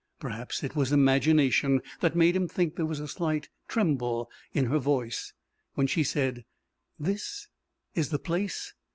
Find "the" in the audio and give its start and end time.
8.09-8.17